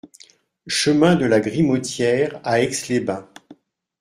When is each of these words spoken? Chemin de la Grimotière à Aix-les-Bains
Chemin 0.65 1.13
de 1.15 1.25
la 1.27 1.39
Grimotière 1.39 2.39
à 2.43 2.59
Aix-les-Bains 2.63 3.29